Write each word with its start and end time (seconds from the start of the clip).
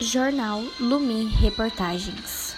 Jornal 0.00 0.62
Lumi 0.78 1.24
Reportagens. 1.24 2.54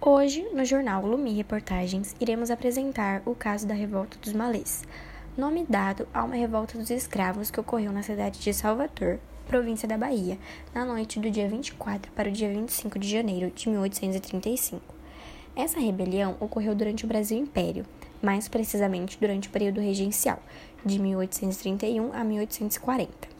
Hoje, 0.00 0.48
no 0.54 0.64
jornal 0.64 1.04
Lumi 1.04 1.34
Reportagens, 1.34 2.16
iremos 2.18 2.50
apresentar 2.50 3.20
o 3.26 3.34
caso 3.34 3.66
da 3.66 3.74
Revolta 3.74 4.16
dos 4.22 4.32
Malês, 4.32 4.84
nome 5.36 5.66
dado 5.68 6.08
a 6.14 6.24
uma 6.24 6.36
revolta 6.36 6.78
dos 6.78 6.88
escravos 6.88 7.50
que 7.50 7.60
ocorreu 7.60 7.92
na 7.92 8.02
cidade 8.02 8.40
de 8.40 8.54
Salvador, 8.54 9.20
província 9.46 9.86
da 9.86 9.98
Bahia, 9.98 10.38
na 10.74 10.86
noite 10.86 11.20
do 11.20 11.30
dia 11.30 11.46
24 11.46 12.10
para 12.12 12.30
o 12.30 12.32
dia 12.32 12.48
25 12.48 12.98
de 12.98 13.10
janeiro 13.10 13.50
de 13.50 13.68
1835. 13.68 14.82
Essa 15.54 15.78
rebelião 15.78 16.34
ocorreu 16.40 16.74
durante 16.74 17.04
o 17.04 17.08
Brasil 17.08 17.36
Império, 17.36 17.84
mais 18.22 18.48
precisamente 18.48 19.18
durante 19.20 19.48
o 19.48 19.52
período 19.52 19.82
regencial, 19.82 20.42
de 20.82 20.98
1831 20.98 22.10
a 22.14 22.24
1840. 22.24 23.33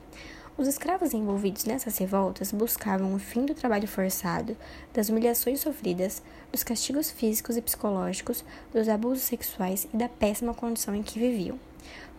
Os 0.56 0.68
escravos 0.68 1.12
envolvidos 1.12 1.64
nessas 1.64 1.98
revoltas 1.98 2.52
buscavam 2.52 3.12
o 3.12 3.18
fim 3.18 3.44
do 3.44 3.56
trabalho 3.56 3.88
forçado, 3.88 4.56
das 4.92 5.08
humilhações 5.08 5.58
sofridas, 5.58 6.22
dos 6.52 6.62
castigos 6.62 7.10
físicos 7.10 7.56
e 7.56 7.60
psicológicos, 7.60 8.44
dos 8.72 8.88
abusos 8.88 9.24
sexuais 9.24 9.88
e 9.92 9.96
da 9.96 10.08
péssima 10.08 10.54
condição 10.54 10.94
em 10.94 11.02
que 11.02 11.18
viviam. 11.18 11.58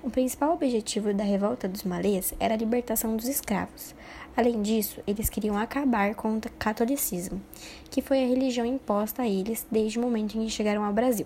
O 0.03 0.09
principal 0.09 0.53
objetivo 0.53 1.13
da 1.13 1.23
revolta 1.23 1.65
dos 1.65 1.83
malês 1.83 2.33
era 2.37 2.55
a 2.55 2.57
libertação 2.57 3.15
dos 3.15 3.29
escravos. 3.29 3.95
Além 4.35 4.61
disso, 4.61 5.01
eles 5.07 5.29
queriam 5.29 5.57
acabar 5.57 6.13
com 6.13 6.35
o 6.35 6.41
catolicismo, 6.59 7.41
que 7.89 8.01
foi 8.01 8.21
a 8.21 8.27
religião 8.27 8.65
imposta 8.65 9.21
a 9.21 9.27
eles 9.29 9.65
desde 9.71 9.97
o 9.97 10.01
momento 10.01 10.37
em 10.37 10.43
que 10.45 10.51
chegaram 10.51 10.83
ao 10.83 10.91
Brasil. 10.91 11.25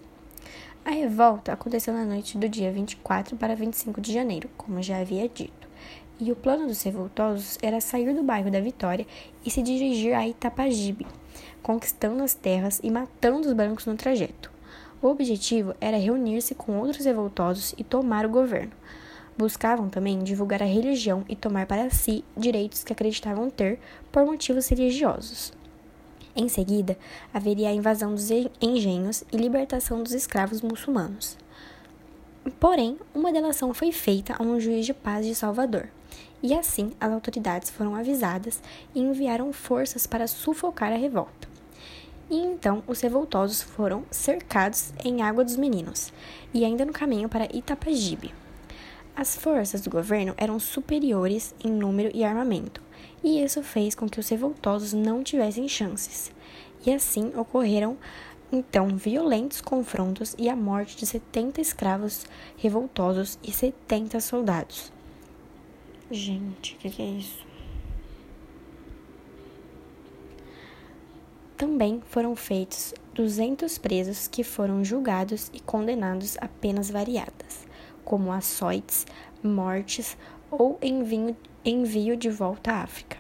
A 0.85 0.91
revolta 0.91 1.53
aconteceu 1.53 1.91
na 1.91 2.05
noite 2.05 2.37
do 2.37 2.47
dia 2.47 2.71
24 2.71 3.35
para 3.35 3.55
25 3.55 3.99
de 3.99 4.13
janeiro, 4.13 4.47
como 4.55 4.83
já 4.83 4.99
havia 4.99 5.27
dito 5.27 5.58
e 6.19 6.31
o 6.31 6.35
plano 6.35 6.67
dos 6.67 6.81
revoltosos 6.83 7.57
era 7.61 7.79
sair 7.79 8.13
do 8.13 8.23
bairro 8.23 8.51
da 8.51 8.59
Vitória 8.59 9.07
e 9.45 9.49
se 9.49 9.61
dirigir 9.61 10.13
a 10.13 10.27
Itapajibe, 10.27 11.07
conquistando 11.63 12.23
as 12.23 12.33
terras 12.33 12.79
e 12.83 12.91
matando 12.91 13.47
os 13.47 13.53
brancos 13.53 13.85
no 13.85 13.95
trajeto. 13.95 14.51
O 15.01 15.07
objetivo 15.07 15.73
era 15.79 15.97
reunir-se 15.97 16.53
com 16.53 16.77
outros 16.77 17.05
revoltosos 17.05 17.73
e 17.77 17.83
tomar 17.83 18.25
o 18.25 18.29
governo. 18.29 18.73
Buscavam 19.37 19.87
também 19.87 20.19
divulgar 20.19 20.61
a 20.61 20.65
religião 20.65 21.23
e 21.29 21.35
tomar 21.35 21.65
para 21.65 21.89
si 21.89 22.25
direitos 22.35 22.83
que 22.83 22.91
acreditavam 22.91 23.49
ter 23.49 23.79
por 24.11 24.25
motivos 24.25 24.67
religiosos. 24.67 25.53
Em 26.35 26.49
seguida, 26.49 26.97
haveria 27.33 27.69
a 27.69 27.73
invasão 27.73 28.13
dos 28.13 28.29
engenhos 28.61 29.23
e 29.31 29.37
libertação 29.37 30.03
dos 30.03 30.13
escravos 30.13 30.61
muçulmanos. 30.61 31.37
Porém, 32.57 32.97
uma 33.13 33.33
delação 33.33 33.73
foi 33.73 33.91
feita 33.91 34.35
a 34.37 34.43
um 34.43 34.59
juiz 34.59 34.85
de 34.85 34.93
paz 34.93 35.25
de 35.25 35.35
Salvador, 35.35 35.89
e 36.41 36.53
assim 36.53 36.93
as 36.99 37.11
autoridades 37.11 37.69
foram 37.69 37.95
avisadas 37.95 38.61
e 38.95 38.99
enviaram 38.99 39.51
forças 39.51 40.07
para 40.07 40.27
sufocar 40.27 40.91
a 40.91 40.95
revolta. 40.95 41.49
E 42.29 42.37
então 42.37 42.83
os 42.87 43.01
revoltosos 43.01 43.61
foram 43.61 44.05
cercados 44.11 44.93
em 45.03 45.21
Água 45.21 45.43
dos 45.43 45.55
Meninos 45.55 46.13
e 46.53 46.63
ainda 46.63 46.85
no 46.85 46.93
caminho 46.93 47.27
para 47.27 47.49
Itapajibe. 47.53 48.33
As 49.15 49.35
forças 49.35 49.81
do 49.81 49.89
governo 49.89 50.33
eram 50.37 50.59
superiores 50.59 51.53
em 51.63 51.71
número 51.71 52.09
e 52.13 52.23
armamento, 52.23 52.81
e 53.23 53.43
isso 53.43 53.61
fez 53.61 53.95
com 53.95 54.07
que 54.07 54.19
os 54.19 54.29
revoltosos 54.29 54.93
não 54.93 55.23
tivessem 55.23 55.67
chances. 55.67 56.31
E 56.85 56.93
assim 56.93 57.33
ocorreram 57.35 57.97
então 58.51 58.87
violentos 58.87 59.61
confrontos 59.61 60.35
e 60.37 60.49
a 60.49 60.55
morte 60.55 60.97
de 60.97 61.05
70 61.05 61.61
escravos 61.61 62.25
revoltosos 62.57 63.37
e 63.43 63.51
70 63.51 64.19
soldados. 64.19 64.91
Gente, 66.09 66.75
o 66.75 66.77
que, 66.77 66.89
que 66.89 67.01
é 67.01 67.05
isso? 67.05 67.47
Também 71.55 72.01
foram 72.09 72.35
feitos 72.35 72.93
200 73.13 73.77
presos 73.77 74.27
que 74.27 74.43
foram 74.43 74.83
julgados 74.83 75.51
e 75.53 75.59
condenados 75.59 76.37
a 76.39 76.47
penas 76.47 76.89
variadas, 76.89 77.67
como 78.05 78.31
açoites, 78.31 79.05
mortes 79.43 80.17
ou 80.49 80.79
envio, 80.81 81.35
envio 81.63 82.15
de 82.15 82.29
volta 82.29 82.71
à 82.71 82.83
África. 82.83 83.17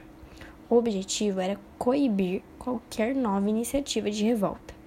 O 0.69 0.75
objetivo 0.75 1.41
era 1.41 1.59
coibir 1.77 2.41
qualquer 2.57 3.13
nova 3.13 3.49
iniciativa 3.49 4.09
de 4.09 4.23
revolta. 4.23 4.78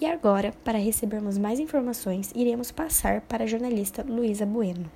E 0.00 0.06
agora, 0.06 0.52
para 0.64 0.78
recebermos 0.78 1.38
mais 1.38 1.60
informações, 1.60 2.32
iremos 2.34 2.70
passar 2.70 3.20
para 3.22 3.44
a 3.44 3.46
jornalista 3.46 4.02
Luísa 4.02 4.44
Bueno. 4.44 4.90